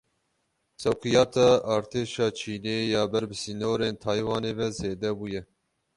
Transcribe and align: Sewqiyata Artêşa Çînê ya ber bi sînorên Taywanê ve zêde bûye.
Sewqiyata 0.81 1.47
Artêşa 1.75 2.27
Çînê 2.37 2.77
ya 2.93 3.03
ber 3.11 3.23
bi 3.29 3.35
sînorên 3.41 3.95
Taywanê 4.03 4.51
ve 4.57 4.67
zêde 4.77 5.09
bûye. 5.19 5.41